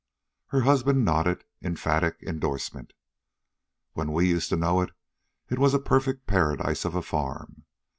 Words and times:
Her 0.47 0.61
husband 0.61 1.05
nodded 1.05 1.43
emphatic 1.61 2.23
indorsement. 2.23 2.93
"When 3.93 4.11
we 4.11 4.27
used 4.29 4.49
to 4.49 4.55
know 4.55 4.81
it, 4.81 4.93
it 5.47 5.59
was 5.59 5.75
a 5.75 5.79
perfect 5.79 6.25
paradise 6.25 6.85
of 6.85 6.95
a 6.95 7.03
farm. 7.03 7.65